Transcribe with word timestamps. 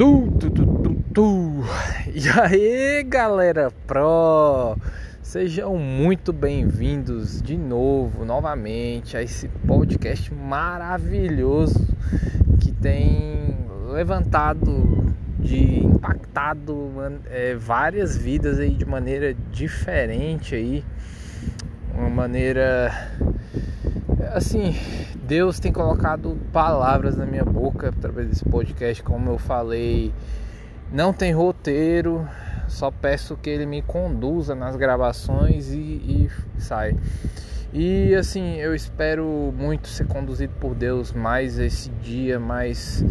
Tu, 0.00 0.32
tu, 0.40 0.48
tu, 0.48 0.64
tu, 0.64 0.94
tu. 1.12 1.64
E 2.14 2.26
aí, 2.30 3.02
galera 3.02 3.70
pro, 3.86 4.74
sejam 5.20 5.76
muito 5.76 6.32
bem-vindos 6.32 7.42
de 7.42 7.54
novo, 7.58 8.24
novamente, 8.24 9.14
a 9.14 9.22
esse 9.22 9.46
podcast 9.66 10.32
maravilhoso 10.32 11.86
que 12.62 12.72
tem 12.72 13.54
levantado, 13.92 15.14
de 15.38 15.84
impactado 15.84 16.94
é, 17.26 17.54
várias 17.54 18.16
vidas 18.16 18.58
aí 18.58 18.70
de 18.70 18.86
maneira 18.86 19.36
diferente 19.52 20.54
aí, 20.54 20.82
uma 21.94 22.08
maneira 22.08 22.90
assim, 24.32 24.74
Deus 25.30 25.60
tem 25.60 25.72
colocado 25.72 26.36
palavras 26.52 27.16
na 27.16 27.24
minha 27.24 27.44
boca 27.44 27.90
através 27.90 28.26
desse 28.26 28.44
podcast, 28.44 29.00
como 29.00 29.30
eu 29.30 29.38
falei, 29.38 30.12
não 30.92 31.12
tem 31.12 31.32
roteiro, 31.32 32.26
só 32.66 32.90
peço 32.90 33.36
que 33.36 33.48
ele 33.48 33.64
me 33.64 33.80
conduza 33.80 34.56
nas 34.56 34.74
gravações 34.74 35.70
e, 35.70 35.78
e 35.78 36.30
sai. 36.58 36.96
E 37.72 38.12
assim, 38.16 38.56
eu 38.56 38.74
espero 38.74 39.54
muito 39.56 39.86
ser 39.86 40.08
conduzido 40.08 40.52
por 40.58 40.74
Deus 40.74 41.12
mais 41.12 41.60
esse 41.60 41.90
dia, 42.02 42.40
mais 42.40 43.04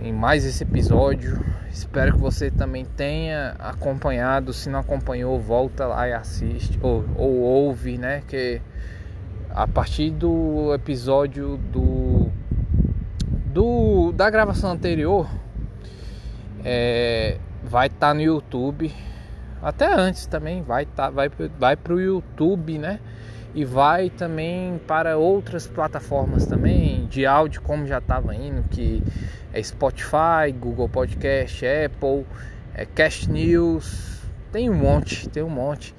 em 0.00 0.12
mais 0.12 0.44
esse 0.44 0.62
episódio. 0.62 1.44
Espero 1.68 2.12
que 2.12 2.20
você 2.20 2.52
também 2.52 2.84
tenha 2.84 3.56
acompanhado. 3.58 4.52
Se 4.52 4.70
não 4.70 4.78
acompanhou, 4.78 5.40
volta 5.40 5.86
lá 5.86 6.08
e 6.08 6.12
assiste 6.12 6.78
ou, 6.80 7.04
ou 7.16 7.34
ouve, 7.40 7.98
né? 7.98 8.22
Que 8.28 8.62
a 9.56 9.66
partir 9.66 10.10
do 10.10 10.74
episódio 10.74 11.56
do, 11.72 12.30
do 13.46 14.12
da 14.12 14.28
gravação 14.28 14.70
anterior 14.72 15.26
é, 16.62 17.38
vai 17.64 17.86
estar 17.86 18.08
tá 18.08 18.14
no 18.14 18.20
YouTube. 18.20 18.94
Até 19.62 19.90
antes 19.90 20.26
também 20.26 20.62
vai 20.62 20.84
tá, 20.84 21.08
vai 21.08 21.30
vai 21.58 21.74
para 21.74 21.94
o 21.94 21.98
YouTube 21.98 22.76
né? 22.76 23.00
E 23.54 23.64
vai 23.64 24.10
também 24.10 24.78
para 24.86 25.16
outras 25.16 25.66
plataformas 25.66 26.44
também 26.44 27.06
de 27.06 27.24
áudio 27.24 27.62
como 27.62 27.86
já 27.86 27.96
estava 27.96 28.34
indo 28.34 28.62
que 28.68 29.02
é 29.54 29.62
Spotify 29.62 30.52
Google 30.60 30.90
Podcast 30.90 31.64
Apple 31.64 32.26
é 32.74 32.84
Cast 32.84 33.30
News 33.30 34.20
tem 34.52 34.68
um 34.68 34.74
monte 34.74 35.26
tem 35.30 35.42
um 35.42 35.48
monte 35.48 35.94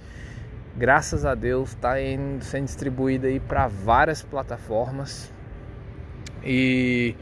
graças 0.77 1.25
a 1.25 1.33
Deus 1.33 1.69
está 1.69 1.95
sendo 2.41 2.65
distribuída 2.65 3.27
aí 3.27 3.39
para 3.39 3.67
várias 3.67 4.21
plataformas 4.21 5.31
e 6.43 7.15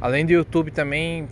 além 0.00 0.26
do 0.26 0.32
YouTube 0.32 0.70
também 0.70 1.26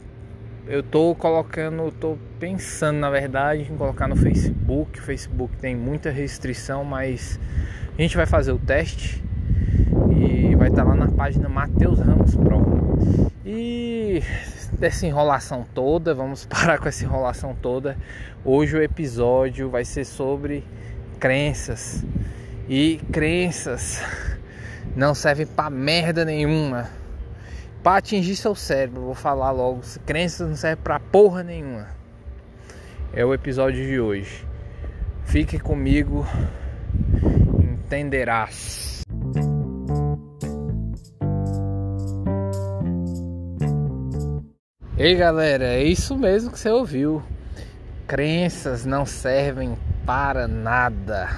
eu 0.66 0.82
tô 0.82 1.14
colocando, 1.14 1.90
tô 1.92 2.18
pensando 2.38 2.98
na 2.98 3.08
verdade 3.08 3.62
em 3.62 3.76
colocar 3.76 4.06
no 4.06 4.16
Facebook. 4.16 4.98
O 4.98 5.02
Facebook 5.02 5.56
tem 5.56 5.74
muita 5.74 6.10
restrição, 6.10 6.84
mas 6.84 7.40
a 7.96 8.02
gente 8.02 8.16
vai 8.16 8.26
fazer 8.26 8.52
o 8.52 8.58
teste 8.58 9.24
e 10.10 10.54
vai 10.56 10.68
estar 10.68 10.82
tá 10.82 10.88
lá 10.90 10.94
na 10.94 11.08
página 11.08 11.48
Matheus 11.48 11.98
Ramos 12.00 12.36
Pro. 12.36 12.98
E 13.46 14.22
dessa 14.78 15.06
enrolação 15.06 15.64
toda, 15.74 16.14
vamos 16.14 16.44
parar 16.50 16.78
com 16.78 16.88
essa 16.88 17.02
enrolação 17.02 17.56
toda. 17.62 17.96
Hoje 18.44 18.76
o 18.76 18.82
episódio 18.82 19.70
vai 19.70 19.86
ser 19.86 20.04
sobre 20.04 20.62
crenças. 21.18 22.04
E 22.68 23.00
crenças 23.12 24.00
não 24.94 25.14
servem 25.14 25.46
para 25.46 25.70
merda 25.70 26.24
nenhuma. 26.24 26.88
Para 27.82 27.98
atingir 27.98 28.36
seu 28.36 28.54
cérebro, 28.54 29.02
vou 29.02 29.14
falar 29.14 29.50
logo. 29.50 29.80
Crenças 30.04 30.48
não 30.48 30.56
servem 30.56 30.82
para 30.82 31.00
porra 31.00 31.42
nenhuma. 31.42 31.88
É 33.12 33.24
o 33.24 33.32
episódio 33.32 33.84
de 33.84 33.98
hoje. 34.00 34.46
Fique 35.24 35.58
comigo, 35.58 36.26
entenderás. 37.62 39.02
Ei 44.96 45.14
galera, 45.14 45.64
é 45.64 45.82
isso 45.82 46.16
mesmo 46.16 46.50
que 46.50 46.58
você 46.58 46.70
ouviu. 46.70 47.22
Crenças 48.06 48.84
não 48.84 49.06
servem 49.06 49.76
para 50.08 50.48
nada. 50.48 51.28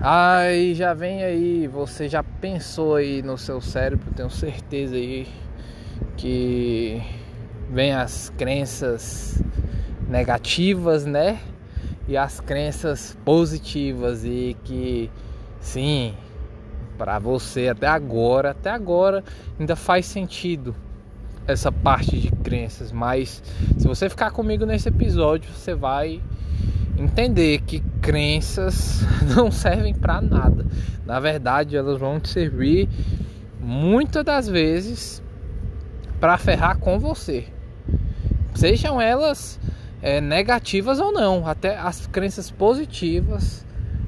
Aí 0.00 0.74
já 0.74 0.92
vem 0.92 1.22
aí, 1.22 1.68
você 1.68 2.08
já 2.08 2.24
pensou 2.24 2.96
aí 2.96 3.22
no 3.22 3.38
seu 3.38 3.60
cérebro, 3.60 4.10
tenho 4.16 4.28
certeza 4.28 4.96
aí 4.96 5.28
que 6.16 7.00
vem 7.70 7.92
as 7.92 8.30
crenças 8.36 9.40
negativas, 10.08 11.06
né? 11.06 11.38
E 12.08 12.16
as 12.16 12.40
crenças 12.40 13.16
positivas 13.24 14.24
e 14.24 14.56
que 14.64 15.08
sim, 15.60 16.16
para 16.98 17.20
você 17.20 17.68
até 17.68 17.86
agora, 17.86 18.50
até 18.50 18.70
agora 18.70 19.22
ainda 19.56 19.76
faz 19.76 20.04
sentido 20.04 20.74
essa 21.46 21.70
parte 21.70 22.18
de 22.18 22.32
crenças, 22.32 22.90
mas 22.90 23.40
se 23.78 23.86
você 23.86 24.08
ficar 24.08 24.32
comigo 24.32 24.66
nesse 24.66 24.88
episódio, 24.88 25.48
você 25.52 25.76
vai 25.76 26.20
entender 27.00 27.62
que 27.62 27.80
crenças 28.00 29.00
não 29.34 29.50
servem 29.50 29.94
para 29.94 30.20
nada. 30.20 30.66
Na 31.06 31.18
verdade, 31.18 31.76
elas 31.76 31.98
vão 31.98 32.20
te 32.20 32.28
servir 32.28 32.88
muitas 33.60 34.24
das 34.24 34.48
vezes 34.48 35.22
para 36.20 36.36
ferrar 36.36 36.78
com 36.78 36.98
você. 36.98 37.46
Sejam 38.54 39.00
elas 39.00 39.58
é, 40.02 40.20
negativas 40.20 41.00
ou 41.00 41.12
não, 41.12 41.46
até 41.46 41.78
as 41.78 42.06
crenças 42.06 42.50
positivas 42.50 43.64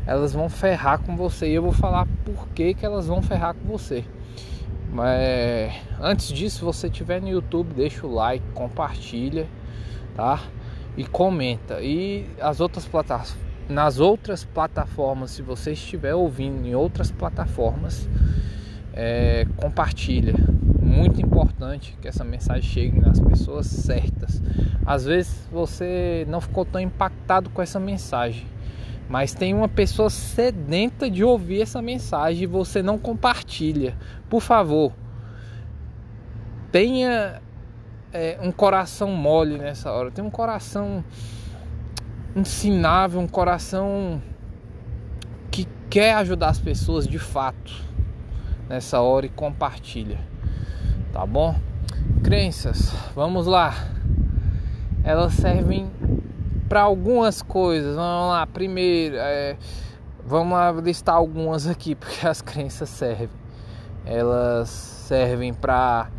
elas 0.07 0.33
vão 0.33 0.49
ferrar 0.49 0.99
com 0.99 1.17
você 1.17 1.49
e 1.49 1.55
eu 1.55 1.63
vou 1.63 1.73
falar 1.73 2.07
por 2.25 2.49
que, 2.49 2.75
que 2.75 2.85
elas 2.85 3.07
vão 3.07 3.23
ferrar 3.23 3.55
com 3.55 3.67
você. 3.69 4.05
Mas 4.93 5.73
antes 6.01 6.29
disso, 6.29 6.59
se 6.59 6.65
você 6.65 6.89
estiver 6.89 7.21
no 7.21 7.29
YouTube, 7.29 7.73
deixa 7.75 8.07
o 8.07 8.13
like, 8.13 8.45
compartilha, 8.53 9.47
tá? 10.15 10.43
E 10.97 11.05
comenta. 11.05 11.81
E 11.81 12.27
as 12.41 12.61
outras 12.61 12.87
plataformas, 12.87 13.53
nas 13.69 13.99
outras 14.01 14.45
plataformas, 14.45 15.31
se 15.33 15.43
você 15.43 15.73
estiver 15.73 16.15
ouvindo 16.15 16.67
em 16.67 16.75
outras 16.75 17.11
plataformas, 17.11 18.09
é, 18.93 19.47
compartilha. 19.57 20.35
Muito 20.81 21.23
importante 21.23 21.97
que 22.01 22.09
essa 22.09 22.25
mensagem 22.25 22.63
chegue 22.63 23.01
nas 23.01 23.19
pessoas 23.19 23.67
certas. 23.67 24.43
Às 24.85 25.05
vezes 25.05 25.49
você 25.51 26.27
não 26.29 26.41
ficou 26.41 26.65
tão 26.65 26.81
impactado 26.81 27.49
com 27.51 27.63
essa 27.63 27.81
mensagem, 27.81 28.47
mas 29.09 29.33
tem 29.33 29.55
uma 29.55 29.69
pessoa 29.69 30.11
sedenta 30.11 31.09
de 31.09 31.25
ouvir 31.25 31.63
essa 31.63 31.81
mensagem 31.81 32.43
e 32.43 32.47
você 32.47 32.83
não 32.83 32.99
compartilha. 32.99 33.97
Por 34.29 34.43
favor, 34.43 34.93
tenha 36.71 37.41
é, 38.13 38.39
um 38.43 38.53
coração 38.53 39.11
mole 39.11 39.59
nessa 39.59 39.91
hora, 39.91 40.11
tem 40.11 40.25
um 40.25 40.31
coração 40.31 41.05
ensinável, 42.37 43.21
um 43.21 43.29
coração 43.29 44.23
que 45.51 45.67
quer 45.89 46.15
ajudar 46.15 46.49
as 46.49 46.59
pessoas 46.59 47.07
de 47.07 47.19
fato 47.19 47.73
nessa 48.69 49.01
hora 49.01 49.27
e 49.27 49.29
compartilha, 49.29 50.19
tá 51.13 51.27
bom? 51.27 51.55
Crenças, 52.23 52.93
vamos 53.15 53.47
lá. 53.47 53.75
Elas 55.05 55.35
servem 55.35 55.91
para 56.69 56.83
algumas 56.83 57.43
coisas. 57.43 57.97
Vamos 57.97 58.31
lá, 58.31 58.47
primeiro, 58.47 59.17
é, 59.19 59.57
vamos 60.25 60.53
lá 60.53 60.73
listar 60.73 61.15
algumas 61.15 61.67
aqui 61.67 61.95
porque 61.97 62.27
as 62.27 62.41
crenças 62.41 62.89
servem. 62.89 63.29
Elas 64.05 64.69
servem 64.69 65.53
para, 65.53 66.11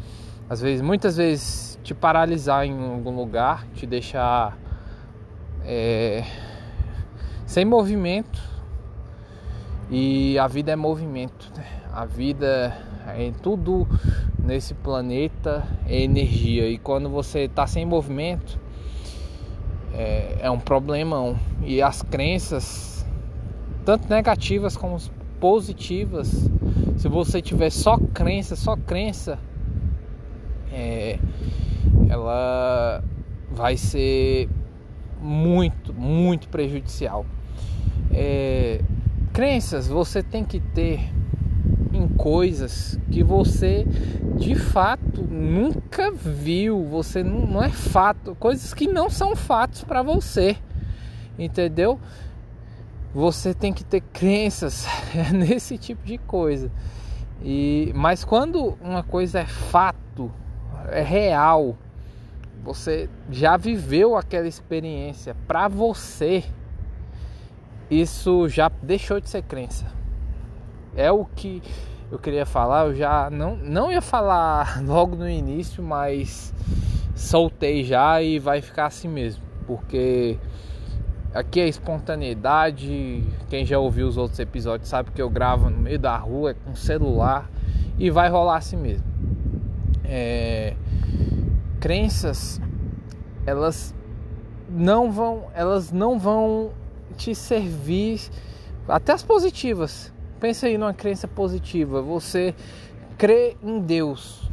às 0.49 0.61
vezes, 0.61 0.81
muitas 0.81 1.17
vezes 1.17 1.72
te 1.83 1.93
paralisar 1.93 2.65
em 2.65 2.91
algum 2.91 3.15
lugar, 3.15 3.67
te 3.75 3.85
deixar 3.85 4.57
é, 5.65 6.23
sem 7.45 7.65
movimento. 7.65 8.41
E 9.91 10.39
a 10.39 10.47
vida 10.47 10.71
é 10.71 10.75
movimento. 10.75 11.51
Né? 11.55 11.65
A 11.91 12.05
vida 12.05 12.75
é 13.07 13.31
tudo 13.41 13.87
nesse 14.39 14.73
planeta 14.73 15.67
é 15.85 16.01
energia. 16.01 16.69
E 16.69 16.77
quando 16.77 17.09
você 17.09 17.41
está 17.41 17.67
sem 17.67 17.85
movimento, 17.85 18.57
é, 19.93 20.37
é 20.41 20.49
um 20.49 20.59
problemão. 20.59 21.37
E 21.61 21.81
as 21.81 22.01
crenças, 22.01 23.05
tanto 23.85 24.09
negativas 24.09 24.77
como 24.77 24.97
positivas, 25.39 26.49
se 26.97 27.09
você 27.09 27.41
tiver 27.41 27.69
só 27.69 27.97
crença, 28.13 28.55
só 28.55 28.77
crença, 28.77 29.37
é, 30.71 31.19
ela 32.09 33.03
vai 33.51 33.77
ser 33.77 34.49
muito, 35.21 35.93
muito 35.93 36.47
prejudicial. 36.49 37.25
É, 38.11 38.81
crenças 39.31 39.87
você 39.87 40.21
tem 40.21 40.43
que 40.43 40.59
ter 40.59 40.99
em 41.93 42.07
coisas 42.07 42.99
que 43.11 43.23
você 43.23 43.85
de 44.35 44.55
fato 44.55 45.21
nunca 45.21 46.11
viu, 46.11 46.83
você 46.85 47.23
não, 47.23 47.45
não 47.45 47.63
é 47.63 47.69
fato, 47.69 48.35
coisas 48.35 48.73
que 48.73 48.87
não 48.87 49.09
são 49.09 49.35
fatos 49.35 49.83
para 49.83 50.01
você, 50.01 50.57
entendeu? 51.37 51.99
Você 53.13 53.53
tem 53.53 53.71
que 53.71 53.83
ter 53.83 54.01
crenças 54.01 54.87
nesse 55.31 55.77
tipo 55.77 56.03
de 56.05 56.17
coisa. 56.17 56.71
E 57.43 57.91
mas 57.95 58.23
quando 58.23 58.77
uma 58.81 59.03
coisa 59.03 59.39
é 59.39 59.45
fato, 59.45 60.31
é 60.89 61.01
real, 61.01 61.77
você 62.63 63.09
já 63.29 63.57
viveu 63.57 64.15
aquela 64.15 64.47
experiência 64.47 65.35
para 65.47 65.67
você, 65.67 66.43
isso 67.89 68.47
já 68.47 68.71
deixou 68.81 69.19
de 69.19 69.29
ser 69.29 69.43
crença. 69.43 69.85
É 70.95 71.11
o 71.11 71.25
que 71.25 71.61
eu 72.11 72.19
queria 72.19 72.45
falar, 72.45 72.85
eu 72.85 72.95
já 72.95 73.29
não, 73.29 73.55
não 73.55 73.91
ia 73.91 74.01
falar 74.01 74.81
logo 74.85 75.15
no 75.15 75.29
início, 75.29 75.83
mas 75.83 76.53
soltei 77.15 77.83
já 77.83 78.21
e 78.21 78.39
vai 78.39 78.61
ficar 78.61 78.85
assim 78.85 79.07
mesmo, 79.07 79.43
porque 79.67 80.37
aqui 81.33 81.59
é 81.59 81.67
espontaneidade. 81.67 83.23
Quem 83.49 83.65
já 83.65 83.79
ouviu 83.79 84.07
os 84.07 84.17
outros 84.17 84.39
episódios 84.39 84.89
sabe 84.89 85.11
que 85.11 85.21
eu 85.21 85.29
gravo 85.29 85.69
no 85.69 85.77
meio 85.77 85.99
da 85.99 86.15
rua 86.15 86.55
com 86.65 86.75
celular 86.75 87.49
e 87.97 88.09
vai 88.09 88.29
rolar 88.29 88.57
assim 88.57 88.77
mesmo. 88.77 89.12
É, 90.03 90.75
crenças 91.79 92.61
elas 93.45 93.95
não 94.69 95.11
vão 95.11 95.45
elas 95.53 95.91
não 95.91 96.19
vão 96.19 96.71
te 97.17 97.33
servir 97.33 98.21
até 98.87 99.13
as 99.13 99.23
positivas. 99.23 100.11
Pensa 100.39 100.67
aí 100.67 100.77
numa 100.77 100.93
crença 100.93 101.27
positiva 101.27 102.01
você 102.01 102.53
crê 103.17 103.55
em 103.63 103.79
Deus. 103.79 104.49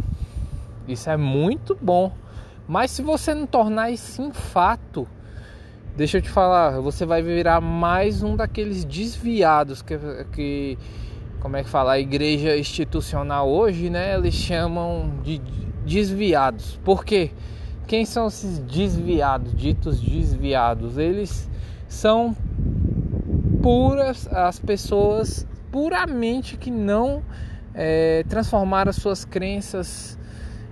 Isso 0.86 1.10
é 1.10 1.16
muito 1.16 1.76
bom. 1.80 2.12
Mas 2.66 2.90
se 2.92 3.02
você 3.02 3.34
não 3.34 3.46
tornar 3.46 3.90
isso 3.90 4.22
em 4.22 4.32
fato 4.32 5.06
deixa 5.96 6.18
eu 6.18 6.22
te 6.22 6.30
falar 6.30 6.80
você 6.80 7.04
vai 7.04 7.20
virar 7.22 7.60
mais 7.60 8.22
um 8.22 8.36
daqueles 8.36 8.84
desviados 8.84 9.82
que, 9.82 9.98
que 10.32 10.78
como 11.40 11.56
é 11.56 11.64
que 11.64 11.68
fala 11.68 11.92
a 11.92 11.98
igreja 11.98 12.56
institucional 12.56 13.48
hoje 13.48 13.90
né 13.90 14.14
eles 14.14 14.34
chamam 14.34 15.10
de 15.22 15.40
desviados. 15.84 16.78
Por 16.84 17.04
quê? 17.04 17.30
Quem 17.86 18.04
são 18.04 18.28
esses 18.28 18.58
desviados, 18.60 19.54
ditos 19.54 20.00
desviados? 20.00 20.96
Eles 20.96 21.50
são 21.88 22.36
puras, 23.62 24.28
as 24.28 24.58
pessoas 24.58 25.46
puramente 25.72 26.56
que 26.56 26.70
não 26.70 27.22
é, 27.74 28.24
transformaram 28.28 28.90
as 28.90 28.96
suas 28.96 29.24
crenças 29.24 30.18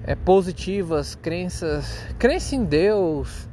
é, 0.05 0.15
positivas, 0.15 1.17
crenças, 1.17 2.07
crença 2.19 2.55
em 2.55 2.65
Deus, 2.65 3.49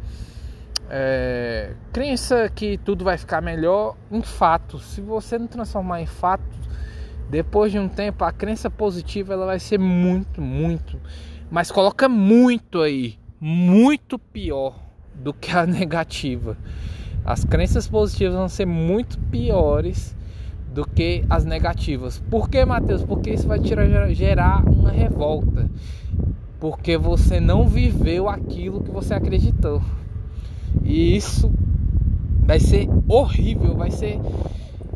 é, 0.89 1.73
crença 1.91 2.49
que 2.53 2.77
tudo 2.77 3.03
vai 3.03 3.17
ficar 3.17 3.41
melhor 3.41 3.95
em 4.11 4.21
fatos. 4.21 4.85
Se 4.85 5.01
você 5.01 5.39
não 5.39 5.47
transformar 5.47 6.01
em 6.01 6.05
fatos, 6.05 6.55
depois 7.29 7.71
de 7.71 7.79
um 7.79 7.87
tempo 7.87 8.23
a 8.23 8.31
crença 8.31 8.69
positiva 8.69 9.33
ela 9.33 9.45
vai 9.45 9.59
ser 9.59 9.79
muito, 9.79 10.41
muito 10.41 10.99
mas 11.49 11.71
coloca 11.71 12.09
muito 12.09 12.81
aí, 12.81 13.17
muito 13.39 14.17
pior 14.17 14.79
do 15.13 15.33
que 15.33 15.51
a 15.51 15.65
negativa. 15.67 16.57
As 17.23 17.43
crenças 17.43 17.87
positivas 17.87 18.35
vão 18.35 18.49
ser 18.49 18.65
muito 18.65 19.17
piores 19.31 20.15
do 20.73 20.85
que 20.85 21.23
as 21.29 21.45
negativas. 21.45 22.21
Por 22.29 22.49
que, 22.49 22.63
Mateus? 22.65 23.03
Porque 23.03 23.31
isso 23.31 23.47
vai 23.47 23.59
tirar, 23.59 23.87
gerar 24.13 24.67
uma 24.67 24.91
revolta. 24.91 25.69
Porque 26.59 26.97
você 26.97 27.39
não 27.39 27.67
viveu 27.67 28.27
aquilo 28.27 28.83
que 28.83 28.91
você 28.91 29.13
acreditou. 29.13 29.81
E 30.83 31.15
isso 31.15 31.51
vai 32.41 32.59
ser 32.59 32.87
horrível, 33.07 33.75
vai 33.75 33.91
ser 33.91 34.19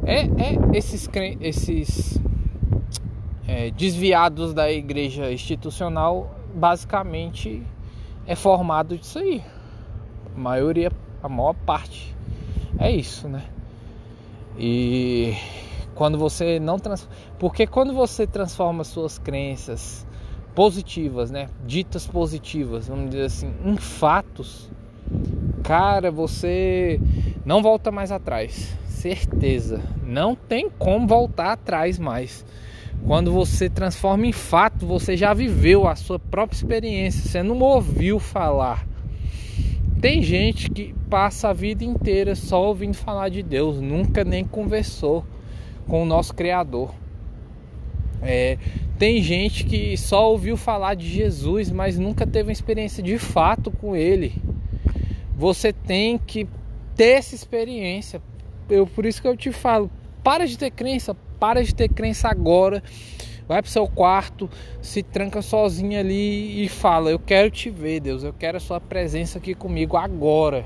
é, 0.06 0.22
é 0.22 0.78
esses 0.78 1.10
esses 1.42 2.19
é, 3.48 3.72
desviados 3.72 4.54
da 4.54 4.72
igreja 4.72 5.31
institucional 5.31 6.36
basicamente 6.54 7.63
é 8.25 8.36
formado 8.36 8.98
disso 8.98 9.19
aí. 9.19 9.44
A 10.36 10.40
maioria, 10.40 10.92
a 11.22 11.28
maior 11.28 11.56
parte 11.66 12.16
é 12.78 12.92
isso, 12.92 13.28
né? 13.28 13.44
E 14.57 15.34
quando 15.96 16.18
você 16.18 16.60
não 16.60 16.78
trans... 16.78 17.07
porque 17.38 17.66
quando 17.66 17.94
você 17.94 18.28
transforma 18.28 18.84
suas 18.84 19.18
crenças 19.18 20.06
positivas, 20.54 21.31
né, 21.31 21.50
ditas 21.66 22.06
positivas, 22.06 22.88
vamos 22.88 23.12
dizer 23.12 23.25
assim, 23.25 23.54
em 23.63 23.78
fatos, 23.78 24.69
cara, 25.63 26.12
você 26.12 27.00
não 27.45 27.62
volta 27.62 27.92
mais 27.92 28.12
atrás, 28.12 28.78
certeza. 29.00 29.81
Não 30.04 30.36
tem 30.36 30.69
como 30.69 31.07
voltar 31.07 31.54
atrás 31.54 31.98
mais. 31.98 32.46
Quando 33.06 33.31
você 33.31 33.69
transforma 33.69 34.28
em 34.28 34.34
fato, 34.34 34.86
você 34.86 35.16
já 35.16 35.34
viveu 35.34 35.88
a 35.88 35.96
sua 35.96 36.19
própria 36.19 36.57
experiência, 36.57 37.30
você 37.30 37.42
não 37.42 37.57
ouviu 37.60 38.19
falar. 38.19 38.86
Tem 40.01 40.22
gente 40.22 40.69
que 40.69 40.94
passa 41.10 41.50
a 41.50 41.54
vida 41.54 41.84
inteira 41.84 42.36
só 42.36 42.68
ouvindo 42.68 42.94
falar 42.94 43.30
de 43.30 43.42
Deus, 43.42 43.80
nunca 43.80 44.24
nem 44.24 44.44
conversou 44.44 45.25
com 45.88 46.04
o 46.04 46.06
nosso 46.06 46.34
Criador. 46.36 46.94
É, 48.22 48.57
tem 48.98 49.24
gente 49.24 49.63
que 49.63 49.95
só 49.95 50.30
ouviu 50.30 50.57
falar 50.57 50.94
de 50.94 51.07
Jesus, 51.07 51.72
mas 51.72 51.98
nunca 51.98 52.28
teve 52.28 52.50
uma 52.50 52.54
experiência 52.54 53.02
de 53.02 53.18
fato 53.18 53.72
com 53.72 53.95
Ele. 53.95 54.34
Você 55.38 55.72
tem 55.72 56.18
que 56.18 56.45
ter 56.95 57.18
essa 57.18 57.34
experiência. 57.34 58.22
Eu, 58.69 58.86
por 58.86 59.06
isso 59.06 59.21
que 59.21 59.27
eu 59.27 59.36
te 59.36 59.51
falo, 59.51 59.89
para 60.24 60.45
de 60.45 60.57
ter 60.57 60.71
crença, 60.71 61.16
para 61.39 61.63
de 61.63 61.74
ter 61.74 61.89
crença 61.89 62.27
agora. 62.27 62.83
Vai 63.48 63.63
pro 63.63 63.71
seu 63.71 63.88
quarto, 63.88 64.48
se 64.80 65.01
tranca 65.01 65.42
sozinho 65.42 66.00
ali 66.00 66.63
e 66.63 66.69
fala: 66.69 67.10
Eu 67.10 67.18
quero 67.18 67.50
te 67.50 67.69
ver, 67.71 68.00
Deus. 68.00 68.24
Eu 68.24 68.31
quero 68.31 68.57
a 68.57 68.60
sua 68.60 68.80
presença 68.80 69.39
aqui 69.39 69.56
comigo 69.56 69.98
agora. 69.98 70.66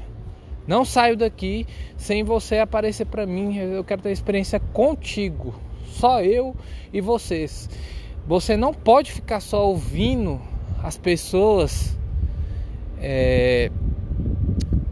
Não 0.67 0.83
saio 0.83 1.15
daqui 1.15 1.65
sem 1.95 2.23
você 2.23 2.59
aparecer 2.59 3.05
para 3.05 3.25
mim. 3.25 3.57
Eu 3.57 3.85
quero 3.85 4.01
ter 4.01 4.11
experiência 4.11 4.59
contigo. 4.59 5.55
Só 5.85 6.21
eu 6.21 6.55
e 6.91 6.99
vocês. 6.99 7.69
Você 8.27 8.57
não 8.57 8.73
pode 8.73 9.13
ficar 9.13 9.39
só 9.39 9.67
ouvindo 9.67 10.41
as 10.81 10.97
pessoas 10.97 11.97
é, 12.99 13.69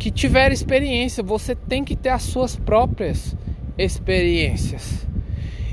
que 0.01 0.09
tiveram 0.09 0.51
experiência. 0.51 1.21
Você 1.21 1.53
tem 1.53 1.83
que 1.83 1.95
ter 1.95 2.09
as 2.09 2.23
suas 2.23 2.55
próprias 2.55 3.35
experiências. 3.77 5.07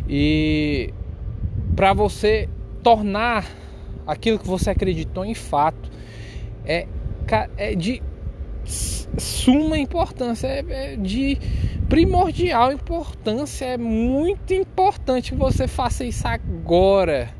E 0.06 0.92
para 1.74 1.94
você 1.94 2.46
tornar 2.82 3.46
aquilo 4.06 4.38
que 4.38 4.46
você 4.46 4.68
acreditou 4.68 5.24
em 5.24 5.32
fato 5.32 5.90
é, 6.66 6.86
é 7.56 7.74
de 7.74 8.02
suma 9.16 9.78
importância, 9.78 10.46
é, 10.46 10.92
é 10.92 10.96
de 10.96 11.38
primordial 11.88 12.70
importância, 12.70 13.64
é 13.64 13.78
muito 13.78 14.52
importante 14.52 15.32
que 15.32 15.38
você 15.38 15.66
faça 15.66 16.04
isso 16.04 16.28
agora. 16.28 17.30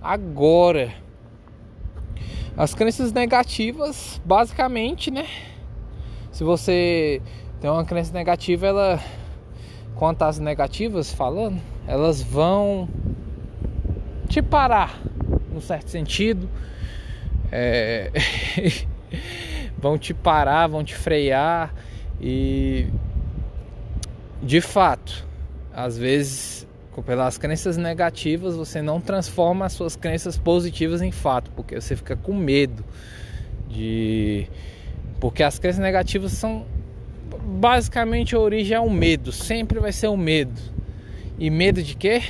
Agora. 0.00 0.94
As 2.56 2.72
crenças 2.72 3.12
negativas, 3.12 4.22
basicamente, 4.24 5.10
né? 5.10 5.26
Se 6.34 6.42
você 6.42 7.22
tem 7.60 7.70
uma 7.70 7.84
crença 7.84 8.12
negativa, 8.12 8.66
ela 8.66 9.00
quanto 9.94 10.22
às 10.22 10.40
negativas 10.40 11.14
falando, 11.14 11.62
elas 11.86 12.20
vão 12.20 12.88
te 14.28 14.42
parar, 14.42 15.00
num 15.52 15.60
certo 15.60 15.90
sentido. 15.90 16.48
É... 17.52 18.10
vão 19.78 19.96
te 19.96 20.12
parar, 20.12 20.66
vão 20.66 20.82
te 20.82 20.96
frear 20.96 21.72
e 22.20 22.88
de 24.42 24.60
fato, 24.60 25.24
às 25.72 25.96
vezes, 25.96 26.66
pelas 27.06 27.38
crenças 27.38 27.76
negativas, 27.76 28.56
você 28.56 28.82
não 28.82 29.00
transforma 29.00 29.66
as 29.66 29.72
suas 29.72 29.94
crenças 29.94 30.36
positivas 30.36 31.00
em 31.00 31.12
fato, 31.12 31.52
porque 31.52 31.80
você 31.80 31.94
fica 31.94 32.16
com 32.16 32.34
medo 32.34 32.84
de 33.68 34.48
porque 35.24 35.42
as 35.42 35.58
crenças 35.58 35.80
negativas 35.80 36.32
são 36.32 36.66
basicamente 37.58 38.36
a 38.36 38.38
origem 38.38 38.76
é 38.76 38.80
o 38.80 38.90
medo, 38.90 39.32
sempre 39.32 39.80
vai 39.80 39.90
ser 39.90 40.08
o 40.08 40.18
medo. 40.18 40.60
E 41.38 41.48
medo 41.48 41.82
de 41.82 41.94
quê? 41.94 42.20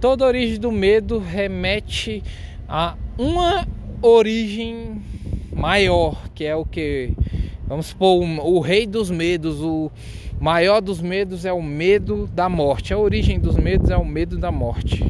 Toda 0.00 0.26
origem 0.26 0.58
do 0.58 0.72
medo 0.72 1.20
remete 1.20 2.24
a 2.68 2.96
uma 3.16 3.64
origem 4.02 5.00
maior, 5.52 6.28
que 6.34 6.44
é 6.44 6.56
o 6.56 6.64
que 6.64 7.12
vamos 7.64 7.86
supor, 7.86 8.20
o, 8.20 8.56
o 8.56 8.58
rei 8.58 8.88
dos 8.88 9.08
medos, 9.08 9.60
o 9.60 9.88
maior 10.40 10.80
dos 10.80 11.00
medos 11.00 11.44
é 11.44 11.52
o 11.52 11.62
medo 11.62 12.26
da 12.34 12.48
morte. 12.48 12.92
A 12.92 12.98
origem 12.98 13.38
dos 13.38 13.54
medos 13.54 13.88
é 13.88 13.96
o 13.96 14.04
medo 14.04 14.36
da 14.36 14.50
morte. 14.50 15.04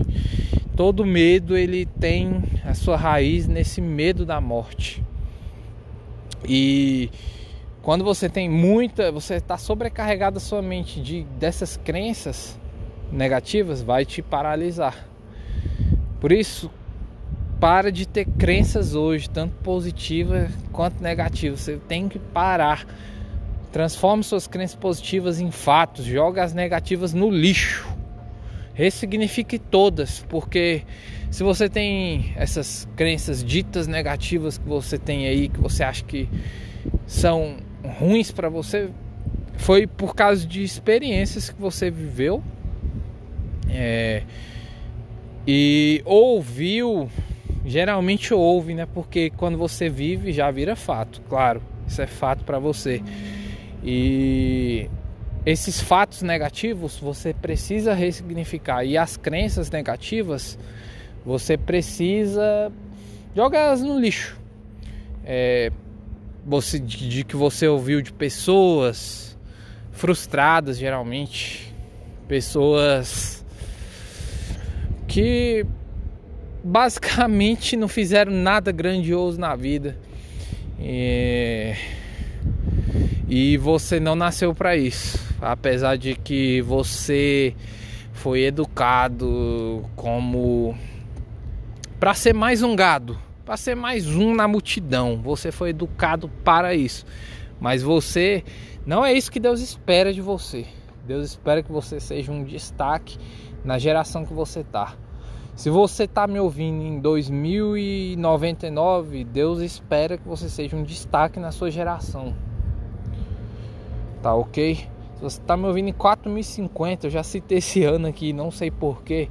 todo 0.76 1.02
medo 1.02 1.56
ele 1.56 1.86
tem 1.86 2.42
a 2.62 2.74
sua 2.74 2.98
raiz 2.98 3.48
nesse 3.48 3.80
medo 3.80 4.26
da 4.26 4.38
morte. 4.38 5.05
E 6.44 7.10
quando 7.82 8.04
você 8.04 8.28
tem 8.28 8.48
muita, 8.48 9.12
você 9.12 9.34
está 9.34 9.56
sobrecarregado 9.56 10.38
a 10.38 10.40
sua 10.40 10.60
mente 10.60 11.00
de 11.00 11.22
dessas 11.38 11.76
crenças 11.76 12.58
negativas, 13.12 13.82
vai 13.82 14.04
te 14.04 14.20
paralisar. 14.20 15.06
Por 16.20 16.32
isso, 16.32 16.70
para 17.60 17.90
de 17.92 18.06
ter 18.06 18.24
crenças 18.24 18.94
hoje, 18.94 19.30
tanto 19.30 19.54
positivas 19.62 20.50
quanto 20.72 21.02
negativas. 21.02 21.60
Você 21.60 21.78
tem 21.88 22.08
que 22.08 22.18
parar. 22.18 22.86
Transforme 23.72 24.22
suas 24.24 24.46
crenças 24.46 24.76
positivas 24.76 25.40
em 25.40 25.50
fatos, 25.50 26.04
joga 26.04 26.42
as 26.42 26.52
negativas 26.52 27.12
no 27.12 27.30
lixo. 27.30 27.95
Ressignifique 28.76 29.58
todas, 29.58 30.24
porque 30.28 30.82
se 31.30 31.42
você 31.42 31.66
tem 31.66 32.34
essas 32.36 32.86
crenças 32.94 33.42
ditas 33.42 33.86
negativas 33.86 34.58
que 34.58 34.68
você 34.68 34.98
tem 34.98 35.26
aí, 35.26 35.48
que 35.48 35.58
você 35.58 35.82
acha 35.82 36.04
que 36.04 36.28
são 37.06 37.56
ruins 37.82 38.30
para 38.30 38.50
você, 38.50 38.90
foi 39.56 39.86
por 39.86 40.14
causa 40.14 40.46
de 40.46 40.62
experiências 40.62 41.48
que 41.48 41.58
você 41.58 41.90
viveu 41.90 42.42
é, 43.70 44.22
e 45.46 46.02
ouviu 46.04 47.08
geralmente 47.64 48.32
ouve, 48.32 48.74
né? 48.74 48.86
Porque 48.86 49.30
quando 49.30 49.56
você 49.56 49.88
vive 49.88 50.32
já 50.32 50.50
vira 50.50 50.76
fato, 50.76 51.22
claro, 51.28 51.62
isso 51.88 52.00
é 52.02 52.06
fato 52.06 52.44
para 52.44 52.58
você. 52.58 53.02
E 53.82 54.88
esses 55.46 55.80
fatos 55.80 56.22
negativos 56.22 56.98
você 56.98 57.32
precisa 57.32 57.94
ressignificar 57.94 58.84
e 58.84 58.98
as 58.98 59.16
crenças 59.16 59.70
negativas 59.70 60.58
você 61.24 61.56
precisa 61.56 62.72
jogá-las 63.34 63.80
no 63.80 63.98
lixo. 63.98 64.36
É, 65.24 65.70
você, 66.44 66.78
de, 66.78 67.24
que 67.24 67.36
você 67.36 67.66
ouviu 67.68 68.02
de 68.02 68.12
pessoas 68.12 69.38
frustradas, 69.92 70.78
geralmente, 70.78 71.72
pessoas 72.28 73.44
que 75.06 75.64
basicamente 76.62 77.76
não 77.76 77.88
fizeram 77.88 78.32
nada 78.32 78.70
grandioso 78.70 79.40
na 79.40 79.56
vida. 79.56 79.96
E 83.28 83.56
você 83.56 83.98
não 83.98 84.14
nasceu 84.14 84.54
para 84.54 84.76
isso, 84.76 85.18
apesar 85.40 85.96
de 85.96 86.14
que 86.14 86.60
você 86.62 87.54
foi 88.12 88.44
educado 88.44 89.84
como 89.94 90.76
para 92.00 92.14
ser 92.14 92.34
mais 92.34 92.62
um 92.62 92.76
gado, 92.76 93.18
para 93.44 93.56
ser 93.56 93.74
mais 93.74 94.06
um 94.06 94.34
na 94.34 94.48
multidão. 94.48 95.20
Você 95.22 95.52
foi 95.52 95.70
educado 95.70 96.28
para 96.44 96.74
isso. 96.74 97.04
Mas 97.60 97.82
você 97.82 98.42
não 98.84 99.04
é 99.04 99.12
isso 99.12 99.30
que 99.30 99.40
Deus 99.40 99.60
espera 99.60 100.12
de 100.12 100.20
você. 100.20 100.66
Deus 101.06 101.24
espera 101.24 101.62
que 101.62 101.70
você 101.70 102.00
seja 102.00 102.32
um 102.32 102.42
destaque 102.44 103.16
na 103.64 103.78
geração 103.78 104.26
que 104.26 104.34
você 104.34 104.60
está. 104.60 104.94
Se 105.54 105.70
você 105.70 106.04
está 106.04 106.26
me 106.26 106.38
ouvindo 106.38 106.82
em 106.82 107.00
2099, 107.00 109.24
Deus 109.24 109.60
espera 109.60 110.18
que 110.18 110.28
você 110.28 110.50
seja 110.50 110.76
um 110.76 110.82
destaque 110.82 111.40
na 111.40 111.50
sua 111.50 111.70
geração. 111.70 112.34
Tá 114.20 114.34
ok? 114.34 114.86
Se 115.16 115.22
você 115.22 115.40
está 115.40 115.56
me 115.56 115.64
ouvindo 115.64 115.88
em 115.88 115.94
4050, 115.94 117.06
eu 117.06 117.10
já 117.10 117.22
citei 117.22 117.56
esse 117.58 117.82
ano 117.84 118.06
aqui, 118.06 118.34
não 118.34 118.50
sei 118.50 118.70
porquê. 118.70 119.30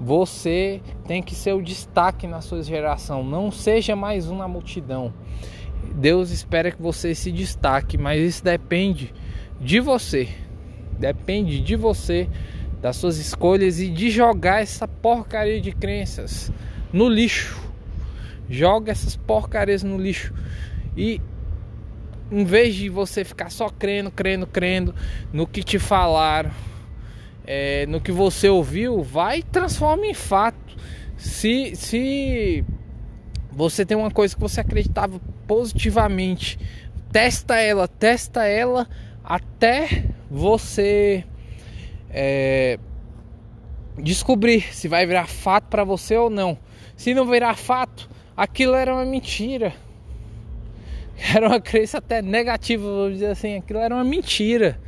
Você 0.00 0.80
tem 1.06 1.22
que 1.22 1.34
ser 1.34 1.52
o 1.52 1.60
destaque 1.60 2.26
na 2.26 2.40
sua 2.40 2.62
geração. 2.62 3.22
Não 3.22 3.50
seja 3.50 3.94
mais 3.94 4.30
um 4.30 4.38
na 4.38 4.48
multidão. 4.48 5.12
Deus 5.94 6.30
espera 6.30 6.72
que 6.72 6.80
você 6.80 7.14
se 7.14 7.30
destaque, 7.30 7.98
mas 7.98 8.18
isso 8.22 8.42
depende 8.42 9.12
de 9.60 9.78
você. 9.78 10.26
Depende 10.98 11.60
de 11.60 11.76
você 11.76 12.30
das 12.80 12.96
suas 12.96 13.18
escolhas 13.18 13.78
e 13.78 13.90
de 13.90 14.10
jogar 14.10 14.62
essa 14.62 14.88
porcaria 14.88 15.60
de 15.60 15.72
crenças 15.72 16.50
no 16.90 17.10
lixo. 17.10 17.60
Joga 18.48 18.90
essas 18.90 19.16
porcarias 19.16 19.82
no 19.82 19.98
lixo. 19.98 20.32
E 20.96 21.20
em 22.30 22.44
vez 22.44 22.74
de 22.74 22.88
você 22.88 23.24
ficar 23.24 23.50
só 23.50 23.68
crendo, 23.68 24.10
crendo, 24.10 24.46
crendo 24.46 24.94
no 25.32 25.46
que 25.46 25.62
te 25.62 25.78
falaram, 25.78 26.50
é, 27.46 27.86
no 27.86 28.00
que 28.00 28.10
você 28.10 28.48
ouviu, 28.48 29.02
vai 29.02 29.38
e 29.38 29.42
transforma 29.42 30.06
em 30.06 30.14
fato. 30.14 30.76
Se, 31.16 31.74
se 31.76 32.64
você 33.52 33.86
tem 33.86 33.96
uma 33.96 34.10
coisa 34.10 34.34
que 34.34 34.40
você 34.40 34.60
acreditava 34.60 35.20
positivamente, 35.46 36.58
testa 37.12 37.56
ela, 37.56 37.86
testa 37.86 38.44
ela 38.44 38.88
até 39.24 40.04
você 40.30 41.24
é, 42.10 42.78
descobrir 43.98 44.74
se 44.74 44.88
vai 44.88 45.06
virar 45.06 45.26
fato 45.26 45.68
para 45.68 45.84
você 45.84 46.16
ou 46.16 46.28
não. 46.28 46.58
Se 46.96 47.14
não 47.14 47.26
virar 47.26 47.56
fato, 47.56 48.08
aquilo 48.36 48.74
era 48.74 48.92
uma 48.92 49.04
mentira. 49.04 49.72
Era 51.34 51.48
uma 51.48 51.60
crença 51.60 51.98
até 51.98 52.20
negativa, 52.20 52.82
vou 52.82 53.10
dizer 53.10 53.26
assim, 53.26 53.56
aquilo 53.56 53.78
era 53.78 53.94
uma 53.94 54.04
mentira. 54.04 54.78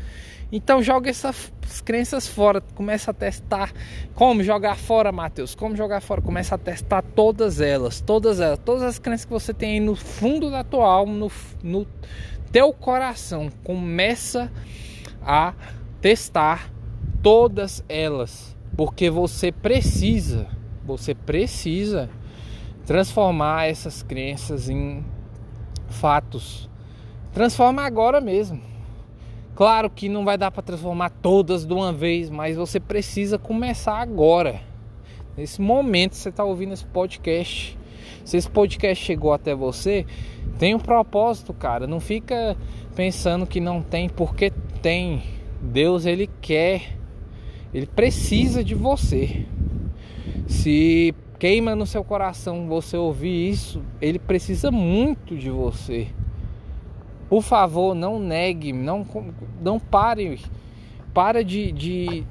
Então 0.51 0.83
joga 0.83 1.11
essas 1.11 1.53
crenças 1.85 2.27
fora, 2.27 2.61
começa 2.75 3.11
a 3.11 3.15
testar 3.15 3.73
como 4.15 4.43
jogar 4.43 4.77
fora, 4.77 5.13
Matheus. 5.13 5.55
Como 5.55 5.77
jogar 5.77 6.01
fora? 6.01 6.23
Começa 6.23 6.55
a 6.55 6.59
testar 6.59 7.03
todas 7.03 7.61
elas, 7.61 8.01
todas 8.01 8.41
elas, 8.41 8.59
todas 8.65 8.83
as 8.83 8.99
crenças 8.99 9.27
que 9.27 9.33
você 9.33 9.53
tem 9.53 9.73
aí 9.73 9.81
no 9.81 9.95
fundo 9.95 10.51
da 10.51 10.65
tua 10.65 10.87
alma, 10.87 11.13
no, 11.13 11.33
no 11.63 11.87
teu 12.51 12.73
coração. 12.73 13.51
Começa 13.63 14.51
a 15.23 15.53
testar 16.01 16.71
todas 17.23 17.85
elas, 17.89 18.57
porque 18.75 19.11
você 19.11 19.53
precisa, 19.53 20.47
você 20.85 21.15
precisa 21.15 22.09
transformar 22.87 23.67
essas 23.67 24.03
crenças 24.03 24.71
em 24.71 25.05
fatos. 25.89 26.69
Transforma 27.33 27.83
agora 27.83 28.21
mesmo. 28.21 28.61
Claro 29.55 29.91
que 29.91 30.09
não 30.09 30.25
vai 30.25 30.39
dar 30.39 30.51
para 30.51 30.63
transformar 30.63 31.11
todas 31.11 31.67
de 31.67 31.73
uma 31.73 31.93
vez, 31.93 32.31
mas 32.31 32.57
você 32.57 32.79
precisa 32.79 33.39
começar 33.39 33.99
agora. 33.99 34.61
Nesse 35.37 35.61
momento 35.61 36.15
você 36.15 36.29
está 36.29 36.45
ouvindo 36.45 36.73
esse 36.73 36.87
podcast. 36.87 37.77
Se 38.25 38.37
esse 38.37 38.49
podcast 38.49 39.05
chegou 39.05 39.33
até 39.33 39.55
você, 39.55 40.07
tem 40.59 40.75
um 40.75 40.79
propósito, 40.79 41.53
cara. 41.53 41.87
Não 41.87 41.99
fica 41.99 42.57
pensando 42.95 43.47
que 43.47 43.61
não 43.61 43.83
tem, 43.83 44.09
porque 44.09 44.53
tem. 44.81 45.23
Deus 45.61 46.07
ele 46.07 46.31
quer 46.41 46.99
ele 47.73 47.87
precisa 47.87 48.65
de 48.65 48.75
você. 48.75 49.47
Se 50.47 51.15
queima 51.39 51.77
no 51.77 51.87
seu 51.87 52.03
coração 52.03 52.67
você 52.67 52.97
ouvir 52.97 53.51
isso, 53.51 53.83
ele 54.01 54.19
precisa 54.19 54.71
muito 54.71 55.37
de 55.37 55.51
você. 55.51 56.09
Por 57.29 57.43
favor, 57.43 57.95
não 57.95 58.19
negue, 58.19 58.73
não, 58.73 59.07
não 59.61 59.79
pare, 59.79 60.41
para 61.13 61.45
de, 61.45 61.71
de, 61.73 62.25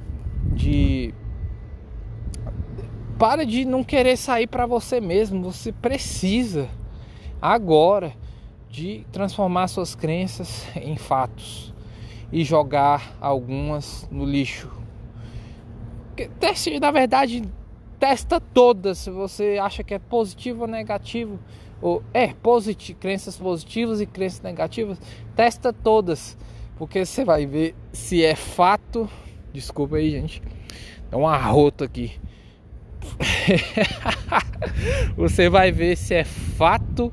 de 0.53 1.13
para 3.17 3.45
de 3.45 3.65
não 3.65 3.83
querer 3.83 4.17
sair 4.17 4.47
para 4.47 4.65
você 4.65 4.99
mesmo. 4.99 5.43
Você 5.43 5.71
precisa 5.71 6.67
agora 7.41 8.13
de 8.69 9.05
transformar 9.11 9.67
suas 9.67 9.95
crenças 9.95 10.65
em 10.75 10.95
fatos 10.97 11.73
e 12.31 12.43
jogar 12.43 13.15
algumas 13.21 14.07
no 14.11 14.25
lixo. 14.25 14.69
Na 16.81 16.91
verdade, 16.91 17.43
testa 17.99 18.39
todas. 18.39 18.97
Se 18.99 19.09
você 19.09 19.57
acha 19.61 19.83
que 19.83 19.93
é 19.93 19.99
positivo 19.99 20.61
ou 20.61 20.67
negativo, 20.67 21.39
ou 21.81 22.03
é 22.13 22.27
positivo, 22.33 22.99
crenças 22.99 23.37
positivas 23.37 24.01
e 24.01 24.05
crenças 24.05 24.41
negativas, 24.41 24.99
testa 25.35 25.71
todas, 25.71 26.37
porque 26.77 27.05
você 27.05 27.23
vai 27.23 27.45
ver 27.45 27.75
se 27.91 28.23
é 28.23 28.35
fato. 28.35 29.09
Desculpa 29.53 29.97
aí, 29.97 30.11
gente. 30.11 30.41
Dá 31.09 31.17
um 31.17 31.27
arroto 31.27 31.83
aqui. 31.83 32.13
você 35.15 35.49
vai 35.49 35.71
ver 35.71 35.95
se 35.95 36.13
é 36.13 36.23
fato 36.23 37.11